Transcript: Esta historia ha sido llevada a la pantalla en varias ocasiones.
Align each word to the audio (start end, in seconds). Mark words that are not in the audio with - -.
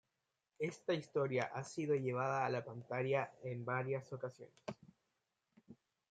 Esta 0.57 0.95
historia 0.95 1.51
ha 1.53 1.63
sido 1.63 1.93
llevada 1.93 2.43
a 2.43 2.49
la 2.49 2.65
pantalla 2.65 3.33
en 3.43 3.63
varias 3.63 4.11
ocasiones. 4.11 4.55